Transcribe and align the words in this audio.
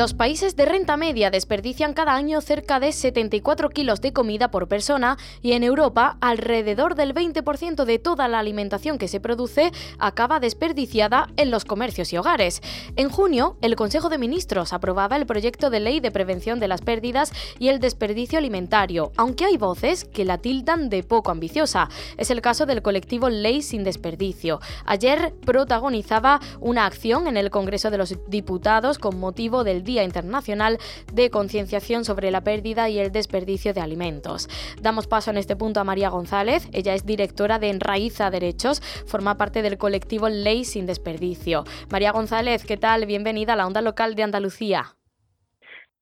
Los 0.00 0.14
países 0.14 0.56
de 0.56 0.64
renta 0.64 0.96
media 0.96 1.30
desperdician 1.30 1.92
cada 1.92 2.14
año 2.14 2.40
cerca 2.40 2.80
de 2.80 2.90
74 2.90 3.68
kilos 3.68 4.00
de 4.00 4.14
comida 4.14 4.50
por 4.50 4.66
persona 4.66 5.18
y 5.42 5.52
en 5.52 5.62
Europa 5.62 6.16
alrededor 6.22 6.94
del 6.94 7.12
20% 7.12 7.84
de 7.84 7.98
toda 7.98 8.26
la 8.26 8.38
alimentación 8.38 8.96
que 8.96 9.08
se 9.08 9.20
produce 9.20 9.72
acaba 9.98 10.40
desperdiciada 10.40 11.28
en 11.36 11.50
los 11.50 11.66
comercios 11.66 12.14
y 12.14 12.16
hogares. 12.16 12.62
En 12.96 13.10
junio, 13.10 13.58
el 13.60 13.76
Consejo 13.76 14.08
de 14.08 14.16
Ministros 14.16 14.72
aprobaba 14.72 15.16
el 15.16 15.26
proyecto 15.26 15.68
de 15.68 15.80
ley 15.80 16.00
de 16.00 16.10
prevención 16.10 16.60
de 16.60 16.68
las 16.68 16.80
pérdidas 16.80 17.30
y 17.58 17.68
el 17.68 17.78
desperdicio 17.78 18.38
alimentario, 18.38 19.12
aunque 19.18 19.44
hay 19.44 19.58
voces 19.58 20.06
que 20.06 20.24
la 20.24 20.38
tildan 20.38 20.88
de 20.88 21.02
poco 21.02 21.30
ambiciosa. 21.30 21.90
Es 22.16 22.30
el 22.30 22.40
caso 22.40 22.64
del 22.64 22.80
colectivo 22.80 23.28
Ley 23.28 23.60
sin 23.60 23.84
Desperdicio. 23.84 24.60
Ayer 24.86 25.34
protagonizaba 25.44 26.40
una 26.58 26.86
acción 26.86 27.26
en 27.26 27.36
el 27.36 27.50
Congreso 27.50 27.90
de 27.90 27.98
los 27.98 28.14
Diputados 28.28 28.98
con 28.98 29.20
motivo 29.20 29.62
del 29.62 29.89
Día 29.90 30.04
Internacional 30.04 30.78
de 31.12 31.30
Concienciación 31.30 32.04
sobre 32.04 32.30
la 32.30 32.42
Pérdida 32.42 32.88
y 32.88 33.00
el 33.00 33.10
Desperdicio 33.10 33.74
de 33.74 33.80
Alimentos. 33.80 34.48
Damos 34.80 35.08
paso 35.08 35.32
en 35.32 35.36
este 35.36 35.56
punto 35.56 35.80
a 35.80 35.84
María 35.84 36.10
González. 36.10 36.68
Ella 36.72 36.94
es 36.94 37.04
directora 37.04 37.58
de 37.58 37.70
Enraiza 37.70 38.30
Derechos, 38.30 38.80
forma 39.04 39.36
parte 39.36 39.62
del 39.62 39.78
colectivo 39.78 40.28
Ley 40.28 40.64
sin 40.64 40.86
Desperdicio. 40.86 41.64
María 41.90 42.12
González, 42.12 42.64
¿qué 42.64 42.76
tal? 42.76 43.04
Bienvenida 43.04 43.54
a 43.54 43.56
la 43.56 43.66
onda 43.66 43.82
local 43.82 44.14
de 44.14 44.22
Andalucía. 44.22 44.94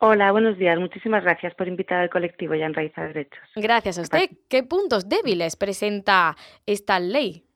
Hola, 0.01 0.33
buenos 0.33 0.59
días. 0.59 0.79
Muchísimas 0.79 1.25
gracias 1.25 1.55
por 1.55 1.67
invitar 1.67 2.01
al 2.01 2.11
colectivo 2.11 2.55
y 2.55 2.63
a 2.63 2.67
Enraiza 2.67 3.05
Derechos. 3.05 3.41
Gracias 3.57 3.99
a 3.99 4.03
usted. 4.03 4.29
¿Qué 4.51 4.65
puntos 4.65 5.09
débiles 5.09 5.57
presenta 5.57 6.37
esta 6.67 7.01
ley? 7.01 7.48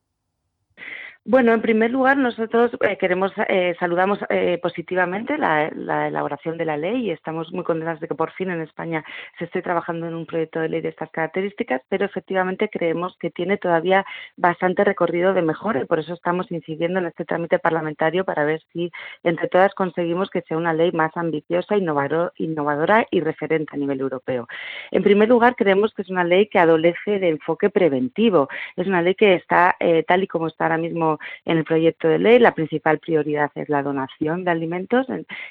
Bueno, 1.25 1.53
en 1.53 1.63
primer 1.63 1.93
lugar, 1.93 2.17
nosotros 2.17 2.73
eh, 2.81 2.97
queremos 2.99 3.31
eh, 3.49 3.77
saludamos 3.79 4.19
eh, 4.29 4.59
positivamente 4.61 5.39
la, 5.39 5.69
elaboración 6.09 6.59
de 6.59 6.65
la 6.65 6.77
ley 6.77 7.07
y 7.07 7.11
estamos 7.13 7.53
muy 7.53 7.63
contentos 7.63 8.01
de 8.01 8.09
que 8.09 8.17
por 8.17 8.33
fin 8.33 8.51
en 8.51 8.61
España 8.61 9.05
se 9.39 9.45
esté 9.45 9.63
trabajando 9.63 10.09
en 10.09 10.17
un 10.17 10.27
proyecto 10.27 10.59
de 10.59 10.69
ley 10.69 10.81
de 10.81 10.89
estas 10.89 11.13
características, 11.13 11.81
pero 11.89 12.07
efectivamente 12.07 12.69
creemos 12.69 13.17
que 13.21 13.31
tiene 13.31 13.57
todavía 13.57 14.05
bastante 14.37 14.83
recorrido 14.83 15.33
de 15.33 15.43
mejora 15.43 15.81
y 15.81 15.85
por 15.85 16.01
eso 16.01 16.13
estamos 16.13 16.51
incidiendo 16.51 16.99
en 16.99 17.07
este 17.07 17.25
trámite 17.25 17.61
parlamentario 17.61 18.25
para 18.25 18.45
ver 18.45 18.61
si 18.73 18.91
entre 19.23 19.47
todas 19.47 19.73
conseguimos 19.75 20.29
que 20.29 20.43
sea 20.43 20.57
una 20.57 20.73
ley 20.73 20.91
más 20.91 21.17
ambiciosa, 21.17 21.77
innovadora 21.77 23.07
y 23.13 23.21
referente 23.21 23.77
a 23.77 23.79
nivel 23.79 24.01
europeo. 24.01 24.49
En 24.91 25.05
primer 25.05 25.29
lugar, 25.29 25.55
creemos 25.55 25.95
que 25.95 26.03
es 26.03 26.11
una 26.11 26.25
ley 26.25 26.49
que 26.49 26.59
adolece 26.59 27.21
de 27.21 27.29
enfoque 27.29 27.71
preventivo. 27.71 28.49
Es 28.75 28.89
una 28.89 29.03
ley 29.03 29.15
que 29.15 29.35
está 29.35 29.77
tal 30.09 30.25
y 30.25 30.27
como 30.27 30.49
está 30.49 30.65
ahora 30.65 30.79
mismo 30.79 31.12
en 31.45 31.59
el 31.59 31.65
proyecto 31.65 32.09
de 32.09 32.19
ley, 32.19 32.39
la 32.39 32.55
principal 32.55 32.99
prioridad 32.99 33.51
es 33.55 33.69
la 33.69 33.83
donación 33.83 34.45
de 34.45 34.51
alimentos 34.51 35.07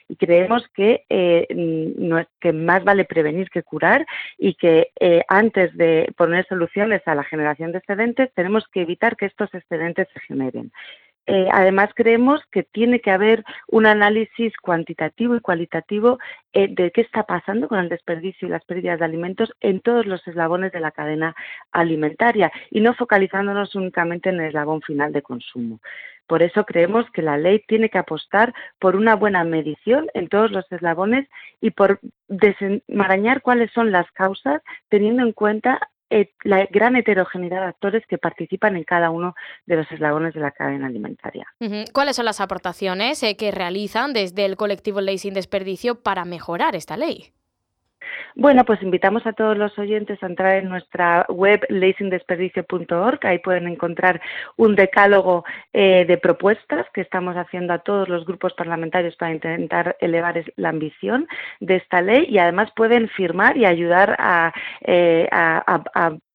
y 0.08 0.16
creemos 0.16 0.68
que, 0.74 1.04
eh, 1.10 1.48
que 2.40 2.54
más 2.54 2.84
vale 2.84 3.06
prevenir 3.06 3.50
que 3.50 3.64
curar 3.64 4.06
y 4.38 4.56
que 4.56 4.92
eh, 5.00 5.24
antes 5.28 5.76
de 5.76 6.12
poner 6.18 6.46
soluciones 6.48 7.02
a 7.06 7.16
la 7.16 7.24
generación 7.24 7.72
de 7.72 7.80
excedentes 7.80 8.32
tenemos 8.34 8.68
que 8.68 8.82
evitar 8.82 9.16
que 9.16 9.26
estos 9.26 9.54
excedentes 9.54 10.08
se 10.14 10.20
generen. 10.22 10.72
Eh, 11.28 11.48
además, 11.52 11.92
creemos 11.96 12.42
que 12.52 12.64
tiene 12.64 13.00
que 13.00 13.12
haber 13.12 13.44
un 13.68 13.86
análisis 13.86 14.58
cuantitativo 14.58 15.36
y 15.36 15.40
cualitativo 15.40 16.18
eh, 16.52 16.68
de 16.70 16.92
qué 16.92 17.02
está 17.02 17.24
pasando 17.24 17.68
con 17.68 17.80
el 17.80 17.90
desperdicio 17.90 18.48
y 18.48 18.52
las 18.52 18.66
pérdidas 18.66 19.00
de 19.00 19.06
alimentos 19.06 19.54
en 19.62 19.82
todos 19.82 20.06
los 20.06 20.28
eslabones 20.28 20.72
de 20.72 20.80
la 20.80 20.92
cadena 20.92 21.36
alimentaria 21.72 22.52
y 22.72 22.82
no 22.82 22.96
focalizándonos 22.96 23.76
únicamente 23.76 24.30
en 24.30 24.40
el 24.40 24.48
eslabón 24.48 24.82
final 24.82 25.14
de 25.14 25.22
consumo. 25.22 25.80
Por 26.32 26.44
eso 26.44 26.66
creemos 26.66 27.06
que 27.12 27.22
la 27.22 27.38
ley 27.38 27.60
tiene 27.68 27.90
que 27.90 27.98
apostar 27.98 28.54
por 28.80 28.96
una 28.96 29.16
buena 29.16 29.44
medición 29.44 30.08
en 30.14 30.30
todos 30.30 30.50
los 30.50 30.70
eslabones 30.72 31.28
y 31.60 31.72
por 31.72 32.00
desenmarañar 32.30 33.42
cuáles 33.42 33.70
son 33.74 33.92
las 33.92 34.10
causas, 34.12 34.62
teniendo 34.88 35.24
en 35.24 35.34
cuenta 35.34 35.91
la 36.44 36.66
gran 36.66 36.96
heterogeneidad 36.96 37.62
de 37.62 37.68
actores 37.68 38.04
que 38.08 38.18
participan 38.18 38.76
en 38.76 38.84
cada 38.84 39.10
uno 39.10 39.36
de 39.66 39.78
los 39.78 39.92
eslabones 39.92 40.34
de 40.34 40.42
la 40.42 40.52
cadena 40.52 40.88
alimentaria. 40.88 41.48
¿Cuáles 41.94 42.16
son 42.16 42.26
las 42.26 42.42
aportaciones 42.42 43.22
eh, 43.24 43.38
que 43.38 43.52
realizan 43.52 44.14
desde 44.14 44.46
el 44.46 44.58
colectivo 44.58 45.02
Ley 45.02 45.18
sin 45.18 45.34
Desperdicio 45.34 46.02
para 46.02 46.26
mejorar 46.26 46.76
esta 46.76 46.98
ley? 46.98 47.34
Bueno, 48.36 48.66
pues 48.66 48.82
invitamos 48.82 49.26
a 49.26 49.34
todos 49.34 49.58
los 49.58 49.78
oyentes 49.78 50.22
a 50.24 50.28
entrar 50.28 50.56
en 50.56 50.70
nuestra 50.70 51.26
web 51.30 51.66
leasingdesperdicio.org. 51.70 53.20
Ahí 53.24 53.40
pueden 53.40 53.68
encontrar 53.68 54.22
un 54.58 54.76
decálogo 54.76 55.44
eh, 55.74 56.06
de 56.06 56.18
propuestas 56.18 56.86
que 56.94 57.02
estamos 57.02 57.36
haciendo 57.36 57.74
a 57.74 57.80
todos 57.80 58.10
los 58.10 58.26
grupos 58.26 58.54
parlamentarios 58.54 59.16
para 59.16 59.34
intentar 59.34 59.98
elevar 60.00 60.44
la 60.56 60.70
ambición 60.70 61.28
de 61.60 61.78
esta 61.78 62.02
ley 62.02 62.26
y 62.30 62.38
además 62.38 62.70
pueden 62.76 63.10
firmar 63.10 63.58
y 63.58 63.66
ayudar 63.66 64.16
a, 64.20 64.54
eh, 64.82 65.28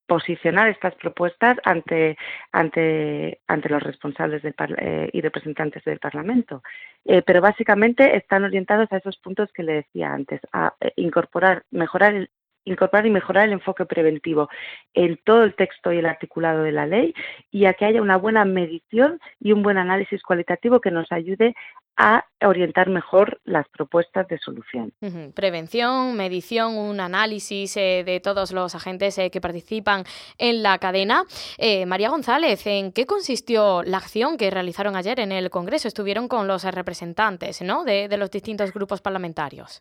posicionar 0.06 0.68
estas 0.68 0.94
propuestas 0.94 1.58
ante, 1.64 2.16
ante, 2.52 3.40
ante 3.46 3.68
los 3.68 3.82
responsables 3.82 4.42
del 4.42 4.54
eh, 4.78 5.10
y 5.12 5.20
representantes 5.20 5.84
del 5.84 5.98
Parlamento. 5.98 6.62
Eh, 7.04 7.22
pero 7.22 7.40
básicamente 7.40 8.16
están 8.16 8.44
orientados 8.44 8.90
a 8.92 8.98
esos 8.98 9.16
puntos 9.18 9.52
que 9.52 9.62
le 9.62 9.74
decía 9.74 10.12
antes, 10.12 10.40
a 10.52 10.74
eh, 10.80 10.92
incorporar, 10.96 11.64
mejorar 11.70 12.14
el, 12.14 12.30
incorporar 12.66 13.06
y 13.06 13.10
mejorar 13.10 13.46
el 13.46 13.52
enfoque 13.52 13.86
preventivo 13.86 14.50
en 14.92 15.18
todo 15.24 15.44
el 15.44 15.54
texto 15.54 15.92
y 15.92 15.98
el 15.98 16.06
articulado 16.06 16.62
de 16.62 16.72
la 16.72 16.86
ley 16.86 17.14
y 17.50 17.64
a 17.64 17.72
que 17.72 17.86
haya 17.86 18.02
una 18.02 18.18
buena 18.18 18.44
medición 18.44 19.18
y 19.40 19.52
un 19.52 19.62
buen 19.62 19.78
análisis 19.78 20.22
cualitativo 20.22 20.80
que 20.80 20.90
nos 20.90 21.10
ayude 21.10 21.54
a 21.96 22.26
orientar 22.42 22.90
mejor 22.90 23.40
las 23.44 23.66
propuestas 23.68 24.28
de 24.28 24.38
solución. 24.38 24.92
Prevención, 25.34 26.14
medición, 26.14 26.76
un 26.76 27.00
análisis 27.00 27.76
eh, 27.76 28.02
de 28.04 28.20
todos 28.20 28.52
los 28.52 28.74
agentes 28.74 29.16
eh, 29.16 29.30
que 29.30 29.40
participan 29.40 30.04
en 30.36 30.62
la 30.62 30.78
cadena. 30.78 31.24
Eh, 31.56 31.86
María 31.86 32.10
González, 32.10 32.66
¿en 32.66 32.92
qué 32.92 33.06
consistió 33.06 33.82
la 33.82 33.96
acción 33.96 34.36
que 34.36 34.50
realizaron 34.50 34.94
ayer 34.94 35.20
en 35.20 35.32
el 35.32 35.48
Congreso? 35.48 35.88
Estuvieron 35.88 36.28
con 36.28 36.46
los 36.46 36.64
representantes 36.64 37.62
¿no? 37.62 37.84
de 37.84 38.14
los 38.18 38.30
distintos 38.30 38.72
grupos 38.72 39.00
parlamentarios. 39.00 39.80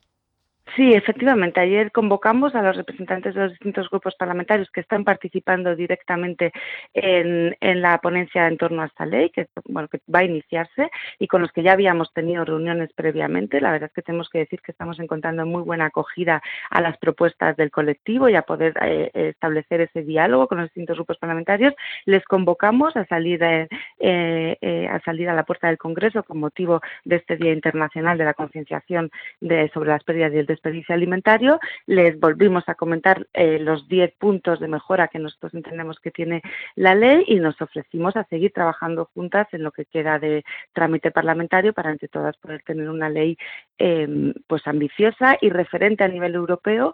Sí, 0.76 0.94
efectivamente. 0.94 1.62
Ayer 1.62 1.90
convocamos 1.94 2.54
a 2.54 2.62
los 2.62 2.76
representantes 2.76 3.34
de 3.34 3.42
los 3.42 3.52
distintos 3.52 3.90
grupos 3.90 4.14
parlamentarios 4.16 4.70
que 4.72 4.82
están 4.82 5.06
participando 5.06 5.74
directamente 5.74 6.52
en, 6.94 7.56
la 7.82 7.98
ponencia 8.00 8.46
en 8.48 8.58
torno 8.58 8.82
a 8.82 8.88
esta 8.88 9.06
ley, 9.06 9.30
que, 9.30 9.48
bueno, 9.70 9.88
que 9.88 10.02
va 10.14 10.20
a 10.20 10.24
iniciarse 10.26 10.90
y 11.18 11.28
con 11.28 11.42
los 11.42 11.54
que 11.54 11.64
ya 11.64 11.72
habíamos 11.72 12.12
tenido 12.12 12.44
reuniones 12.44 12.92
previamente. 12.94 13.62
La 13.62 13.72
verdad 13.72 13.88
es 13.88 13.94
que 13.94 14.02
tenemos 14.02 14.30
que 14.30 14.40
decir 14.40 14.60
que 14.62 14.74
estamos 14.74 15.00
encontrando 15.00 15.46
muy 15.46 15.62
buena 15.62 15.86
acogida 15.86 16.42
a 16.70 16.82
las 16.82 16.98
propuestas 16.98 17.56
del 17.56 17.72
colectivo 17.72 18.28
y 18.28 18.36
a 18.36 18.42
poder 18.42 18.74
eh, 18.82 19.12
establecer 19.14 19.80
ese 19.80 20.04
diálogo 20.04 20.48
con 20.48 20.58
los 20.58 20.68
distintos 20.68 20.98
grupos 20.98 21.18
parlamentarios. 21.18 21.74
Les 22.06 22.26
convocamos 22.26 22.98
a 22.98 23.06
salir, 23.06 23.42
eh, 23.44 23.68
eh, 24.00 24.88
a 24.92 25.00
salir 25.02 25.30
a 25.30 25.36
la 25.36 25.44
puerta 25.44 25.68
del 25.68 25.78
Congreso 25.78 26.24
con 26.24 26.38
motivo 26.38 26.82
de 27.06 27.16
este 27.16 27.38
Día 27.38 27.54
Internacional 27.54 28.18
de 28.18 28.26
la 28.26 28.34
Concienciación 28.34 29.10
de, 29.40 29.70
sobre 29.74 29.92
las 29.92 30.04
pérdidas 30.04 30.34
y 30.34 30.40
el 30.40 30.46
alimentario, 30.90 31.60
les 31.86 32.20
volvimos 32.20 32.64
a 32.68 32.76
comentar 32.76 33.28
eh, 33.34 33.60
los 33.60 33.88
10 33.88 34.14
puntos 34.18 34.60
de 34.60 34.68
mejora 34.68 35.08
que 35.08 35.20
nosotros 35.20 35.54
entendemos 35.54 36.00
que 36.00 36.12
tiene 36.12 36.42
la 36.76 36.96
ley 36.96 37.24
y 37.28 37.36
nos 37.36 37.62
ofrecimos 37.62 38.16
a 38.16 38.24
seguir 38.26 38.52
trabajando 38.52 39.10
juntas 39.14 39.48
en 39.52 39.64
lo 39.64 39.72
que 39.72 39.86
queda 39.86 40.20
de 40.20 40.44
trámite 40.74 41.12
parlamentario 41.12 41.74
para 41.74 41.92
entre 41.92 42.08
todas 42.08 42.38
poder 42.38 42.62
tener 42.64 42.90
una 42.90 43.10
ley 43.10 43.38
em, 43.78 44.34
pues 44.48 44.66
ambiciosa 44.68 45.38
y 45.42 45.50
referente 45.50 46.04
a 46.04 46.08
nivel 46.08 46.36
europeo 46.36 46.94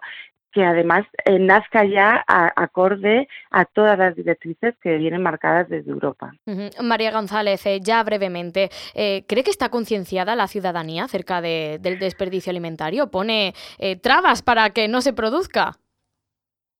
que 0.52 0.64
además 0.64 1.04
eh, 1.24 1.38
nazca 1.38 1.84
ya 1.84 2.22
acorde 2.26 3.28
a 3.50 3.64
todas 3.64 3.98
las 3.98 4.14
directrices 4.14 4.74
que 4.82 4.96
vienen 4.98 5.22
marcadas 5.22 5.68
desde 5.68 5.90
Europa. 5.90 6.32
María 6.80 7.10
González, 7.10 7.64
eh, 7.66 7.80
ya 7.80 8.02
brevemente, 8.04 8.70
eh, 8.94 9.24
¿cree 9.26 9.44
que 9.44 9.50
está 9.50 9.70
concienciada 9.70 10.36
la 10.36 10.46
ciudadanía 10.46 11.04
acerca 11.04 11.40
del 11.40 11.98
desperdicio 11.98 12.50
alimentario? 12.50 13.10
¿Pone 13.10 13.54
trabas 14.02 14.42
para 14.42 14.70
que 14.70 14.88
no 14.88 15.00
se 15.00 15.12
produzca? 15.12 15.72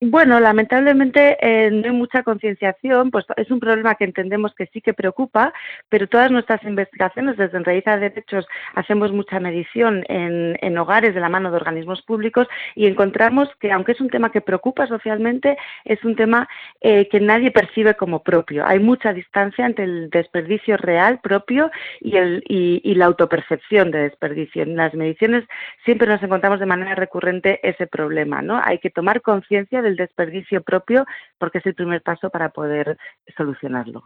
Bueno, 0.05 0.41
lamentablemente 0.41 1.37
eh, 1.41 1.71
no 1.71 1.85
hay 1.85 1.93
mucha 1.93 2.25
concienciación, 2.25 3.13
pues 3.13 3.25
es 3.37 3.53
un 3.53 3.61
problema 3.61 3.95
que 3.95 4.03
entendemos 4.03 4.53
que 4.53 4.67
sí 4.73 4.81
que 4.81 4.95
preocupa, 4.95 5.55
pero 5.89 6.09
todas 6.09 6.29
nuestras 6.33 6.61
investigaciones 6.65 7.37
desde 7.37 7.57
Enraiza 7.57 7.93
de 7.97 8.11
Derechos 8.11 8.49
hacemos 8.75 9.13
mucha 9.13 9.39
medición 9.39 10.03
en, 10.09 10.77
hogares 10.77 11.15
de 11.15 11.21
la 11.21 11.29
mano 11.29 11.53
de 11.53 11.57
organismos 11.57 12.03
públicos 12.03 12.49
y 12.75 12.87
encontramos 12.87 13.49
que 13.61 13.71
aunque 13.71 13.93
es 13.93 14.01
un 14.01 14.11
tema 14.11 14.33
que 14.33 14.41
preocupa 14.41 14.89
socialmente, 14.89 15.57
es 15.85 16.03
un 16.03 16.17
tema 16.17 16.49
eh, 16.81 17.09
que 17.09 17.21
nadie 17.21 17.53
percibe 17.53 17.95
como 17.95 18.25
propio. 18.25 18.67
Hay 18.67 18.81
mucha 18.81 19.13
distancia 19.13 19.67
entre 19.67 19.85
el 19.85 20.11
desperdicio 20.11 20.79
real 20.79 21.21
propio 21.21 21.71
y, 22.01 22.17
el, 22.17 22.43
y 22.49 22.95
la 22.97 23.05
autopercepción 23.05 23.93
de 23.93 24.01
desperdicio. 24.01 24.65
En 24.65 24.75
las 24.75 24.95
mediciones 24.95 25.45
siempre 25.85 26.09
nos 26.09 26.21
encontramos 26.25 26.59
de 26.59 26.67
manera 26.67 26.97
recurrente 26.97 27.61
ese 27.63 27.87
problema, 27.87 28.43
¿no? 28.43 28.61
Hay 28.65 28.79
que 28.79 28.91
tomar 28.91 29.21
conciencia 29.21 29.81
del 29.81 29.92
desperdicio 29.97 30.63
propio 30.63 31.07
porque 31.39 31.59
es 31.59 31.67
el 31.67 31.75
primer 31.75 32.03
paso 32.03 32.31
para 32.31 32.51
poder 32.51 32.99
solucionarlo. 33.37 34.03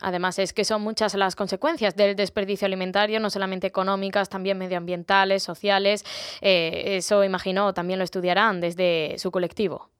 Además, 0.00 0.38
es 0.38 0.52
que 0.52 0.64
son 0.64 0.82
muchas 0.82 1.14
las 1.14 1.36
consecuencias 1.36 1.96
del 1.96 2.16
desperdicio 2.16 2.66
alimentario, 2.66 3.20
no 3.20 3.30
solamente 3.30 3.66
económicas, 3.66 4.28
también 4.28 4.58
medioambientales, 4.58 5.42
sociales. 5.42 6.04
Eh, 6.40 6.96
eso, 6.96 7.24
imagino, 7.24 7.72
también 7.74 7.98
lo 7.98 8.04
estudiarán 8.04 8.60
desde 8.60 9.18
su 9.18 9.30
colectivo. 9.30 9.90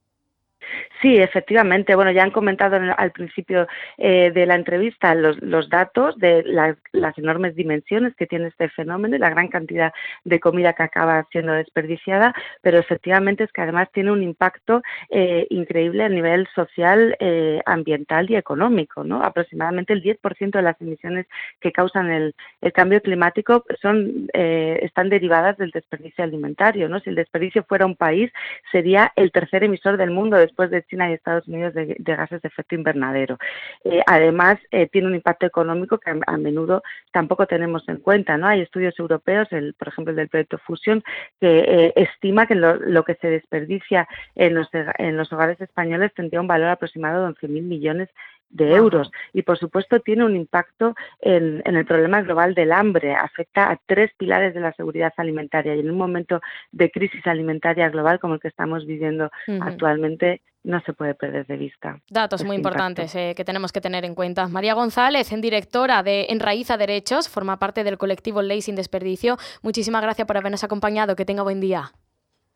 Sí, 1.02 1.16
efectivamente. 1.16 1.96
Bueno, 1.96 2.12
ya 2.12 2.22
han 2.22 2.30
comentado 2.30 2.78
al 2.96 3.10
principio 3.10 3.66
eh, 3.98 4.30
de 4.32 4.46
la 4.46 4.54
entrevista 4.54 5.16
los, 5.16 5.68
datos 5.68 6.16
de 6.16 6.44
las 6.92 7.18
enormes 7.18 7.56
dimensiones 7.56 8.14
que 8.14 8.28
tiene 8.28 8.46
este 8.48 8.68
fenómeno 8.68 9.16
y 9.16 9.18
la 9.18 9.30
gran 9.30 9.48
cantidad 9.48 9.92
de 10.22 10.38
comida 10.38 10.74
que 10.74 10.84
acaba 10.84 11.26
siendo 11.32 11.54
desperdiciada, 11.54 12.32
pero 12.60 12.78
efectivamente 12.78 13.42
es 13.42 13.50
que 13.50 13.62
además 13.62 13.88
tiene 13.92 14.12
un 14.12 14.22
impacto 14.22 14.80
eh, 15.10 15.48
increíble 15.50 16.04
a 16.04 16.08
nivel 16.08 16.46
social, 16.54 17.16
eh, 17.18 17.60
ambiental 17.66 18.30
y 18.30 18.36
económico. 18.36 19.02
¿no? 19.02 19.24
Aproximadamente 19.24 19.92
el 19.94 20.04
10% 20.04 20.52
de 20.52 20.62
las 20.62 20.80
emisiones 20.80 21.26
que 21.60 21.72
causan 21.72 22.12
el, 22.12 22.34
cambio 22.74 23.02
climático 23.02 23.64
son 23.82 24.28
están 24.32 25.08
derivadas 25.08 25.58
del 25.58 25.72
desperdicio 25.72 26.22
alimentario. 26.22 26.88
¿no? 26.88 27.00
Si 27.00 27.10
el 27.10 27.16
desperdicio 27.16 27.64
fuera 27.64 27.86
un 27.86 27.96
país, 27.96 28.30
sería 28.70 29.12
el 29.16 29.32
tercer 29.32 29.64
emisor 29.64 29.96
del 29.96 30.12
mundo 30.12 30.36
después 30.36 30.70
de 30.70 30.84
China 30.92 31.10
y 31.10 31.14
Estados 31.14 31.48
Unidos 31.48 31.72
de, 31.72 31.96
gases 31.98 32.42
de 32.42 32.48
efecto 32.48 32.74
invernadero. 32.74 33.38
Eh, 33.84 34.02
además, 34.06 34.58
eh, 34.70 34.88
tiene 34.88 35.08
un 35.08 35.14
impacto 35.14 35.46
económico 35.46 35.98
que 35.98 36.10
a, 36.10 36.36
menudo 36.36 36.82
tampoco 37.12 37.46
tenemos 37.46 37.88
en 37.88 37.96
cuenta. 37.96 38.36
¿no? 38.36 38.46
Hay 38.46 38.60
estudios 38.60 38.98
europeos, 38.98 39.48
el, 39.52 39.72
por 39.74 39.88
ejemplo 39.88 40.10
el 40.10 40.16
del 40.16 40.28
proyecto 40.28 40.58
Fusion, 40.58 41.02
que 41.40 41.58
eh, 41.60 41.92
estima 41.96 42.46
que 42.46 42.54
lo, 42.54 43.04
que 43.04 43.14
se 43.14 43.28
desperdicia 43.28 44.06
en 44.34 44.54
los, 44.54 44.68
en 44.72 45.16
los 45.16 45.32
hogares 45.32 45.60
españoles 45.60 46.12
tendría 46.14 46.42
un 46.42 46.46
valor 46.46 46.68
aproximado 46.68 47.24
de 47.24 47.34
11.000 47.34 47.62
millones 47.62 48.10
de 48.52 48.74
euros. 48.74 49.10
Y 49.32 49.42
por 49.42 49.58
supuesto 49.58 50.00
tiene 50.00 50.24
un 50.24 50.36
impacto 50.36 50.94
en, 51.20 51.62
el 51.64 51.86
problema 51.86 52.22
global 52.22 52.54
del 52.54 52.72
hambre. 52.72 53.14
Afecta 53.14 53.70
a 53.70 53.78
tres 53.86 54.12
pilares 54.16 54.54
de 54.54 54.60
la 54.60 54.72
seguridad 54.74 55.12
alimentaria 55.16 55.74
y 55.74 55.80
en 55.80 55.90
un 55.90 55.98
momento 55.98 56.40
de 56.70 56.90
crisis 56.90 57.26
alimentaria 57.26 57.88
global 57.88 58.20
como 58.20 58.34
el 58.34 58.40
que 58.40 58.48
estamos 58.48 58.86
viviendo 58.86 59.30
actualmente 59.60 60.42
no 60.64 60.80
se 60.82 60.92
puede 60.92 61.14
perder 61.14 61.46
de 61.46 61.56
vista. 61.56 62.00
Datos 62.08 62.44
muy 62.44 62.56
importantes 62.56 63.14
eh, 63.14 63.34
que 63.36 63.44
tenemos 63.44 63.72
que 63.72 63.80
tener 63.80 64.04
en 64.04 64.14
cuenta. 64.14 64.48
María 64.48 64.74
González, 64.74 65.32
en 65.32 65.40
directora 65.40 66.02
de 66.02 66.26
Enraiza 66.30 66.76
Derechos, 66.76 67.28
forma 67.28 67.58
parte 67.58 67.84
del 67.84 67.98
colectivo 67.98 68.42
Ley 68.42 68.62
sin 68.62 68.76
Desperdicio. 68.76 69.36
Muchísimas 69.62 70.02
gracias 70.02 70.26
por 70.26 70.36
habernos 70.36 70.64
acompañado. 70.64 71.16
Que 71.16 71.24
tenga 71.24 71.42
buen 71.42 71.60
día. 71.60 71.92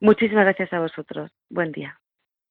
Muchísimas 0.00 0.44
gracias 0.44 0.72
a 0.72 0.80
vosotros. 0.80 1.30
Buen 1.48 1.72
día. 1.72 1.98